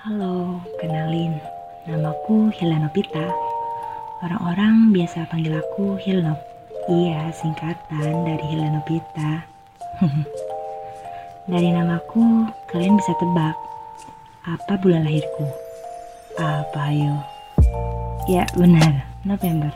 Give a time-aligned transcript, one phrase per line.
[0.00, 1.36] Halo, kenalin.
[1.84, 3.28] Namaku Hilanopita.
[4.24, 6.40] Orang-orang biasa panggil aku Hilnop.
[6.88, 9.44] Iya, singkatan dari Hilanopita.
[11.52, 13.52] dari namaku, kalian bisa tebak.
[14.48, 15.44] Apa bulan lahirku?
[16.40, 17.20] Apa ayo?
[18.24, 19.04] Ya, benar.
[19.28, 19.68] November.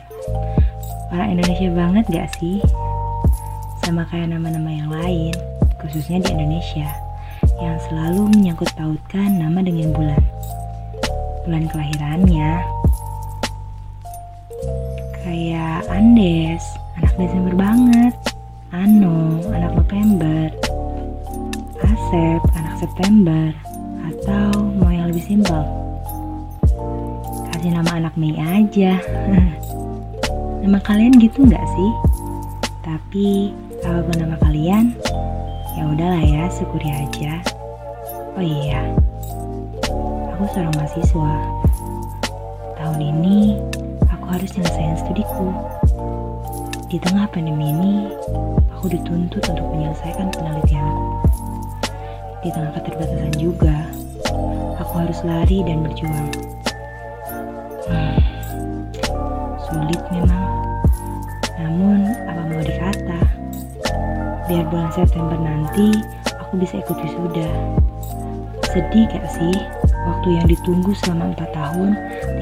[1.13, 2.65] Orang Indonesia banget gak sih?
[3.85, 5.37] Sama kayak nama-nama yang lain,
[5.77, 7.04] khususnya di Indonesia
[7.59, 10.21] yang selalu menyangkut pautkan nama dengan bulan.
[11.47, 12.51] Bulan kelahirannya.
[15.23, 16.63] Kayak Andes,
[16.99, 18.13] anak Desember banget.
[18.75, 20.51] Ano, anak November.
[21.79, 23.43] Asep, anak September.
[24.03, 25.63] Atau mau yang lebih simpel?
[27.55, 28.99] Kasih nama anak Mei aja.
[30.65, 31.91] nama kalian gitu nggak sih?
[32.83, 33.29] Tapi,
[33.85, 34.93] apa pun nama kalian,
[35.75, 37.43] Ya udahlah ya, syukuri aja.
[38.39, 38.95] Oh iya,
[40.31, 41.35] aku seorang mahasiswa.
[42.79, 43.59] Tahun ini
[44.07, 45.51] aku harus menyelesaikan studiku.
[46.87, 48.07] Di tengah pandemi ini,
[48.71, 51.27] aku dituntut untuk menyelesaikan penelitianku.
[52.39, 53.75] Di tengah keterbatasan juga,
[54.79, 56.31] aku harus lari dan berjuang.
[57.91, 58.15] Hmm,
[59.59, 60.47] sulit memang,
[61.59, 63.24] namun apa mau dikata?
[64.45, 65.97] Biar bulan September nanti
[66.37, 67.49] aku bisa ikut wisuda.
[68.69, 69.55] Sedih gak sih
[70.05, 71.89] waktu yang ditunggu selama 4 tahun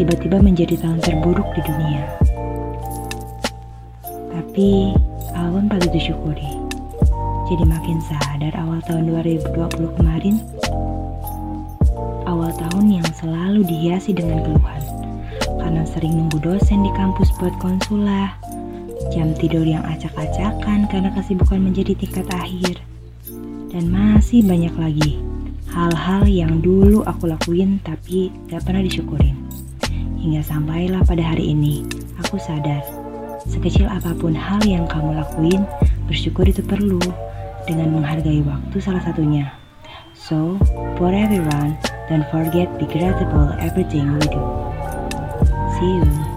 [0.02, 2.04] tiba-tiba menjadi tahun terburuk di dunia.
[4.34, 4.70] Tapi
[5.38, 6.52] awal patut disyukuri.
[7.48, 10.36] Jadi makin sadar awal tahun 2020 kemarin
[12.26, 14.84] awal tahun yang selalu dihiasi dengan keluhan
[15.60, 18.34] karena sering nunggu dosen di kampus buat konsulah
[19.14, 22.82] jam tidur yang acak-acakan karena kesibukan menjadi tingkat akhir,
[23.70, 25.22] dan masih banyak lagi
[25.74, 29.34] hal-hal yang dulu aku lakuin tapi gak pernah disyukurin.
[30.22, 31.84] Hingga sampailah pada hari ini,
[32.22, 32.86] aku sadar,
[33.50, 35.66] sekecil apa pun hal yang kamu lakuin,
[36.06, 37.02] bersyukur itu perlu,
[37.66, 39.52] dengan menghargai waktu salah satunya.
[40.14, 40.56] So,
[40.96, 41.76] for everyone,
[42.08, 44.42] don't forget be grateful everything we do.
[45.76, 46.33] See you.